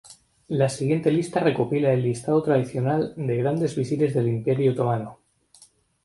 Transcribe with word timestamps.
La 0.47 0.67
siguiente 0.67 1.11
lista 1.11 1.41
recopila 1.41 1.93
el 1.93 2.01
listado 2.01 2.41
tradicional 2.41 3.13
de 3.17 3.37
grandes 3.37 3.75
visires 3.75 4.15
del 4.15 4.29
Imperio 4.29 4.71
otomano. 4.71 5.19